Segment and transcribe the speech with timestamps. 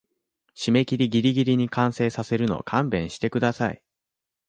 [0.55, 3.83] 締切ギリギリに完成させるの勘弁してください